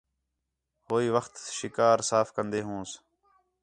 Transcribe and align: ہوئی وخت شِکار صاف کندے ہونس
ہوئی 0.87 1.07
وخت 1.15 1.33
شِکار 1.57 1.97
صاف 2.09 2.27
کندے 2.35 2.59
ہونس 2.67 2.91